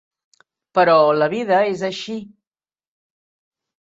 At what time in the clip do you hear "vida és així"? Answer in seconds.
1.33-2.15